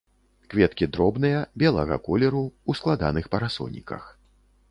[0.53, 4.03] Кветкі дробныя, белага колеру, у складаных парасоніках.